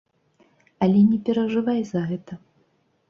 Але 0.85 1.03
не 1.09 1.19
перажывай 1.27 1.79
за 1.91 2.01
гэта. 2.13 2.33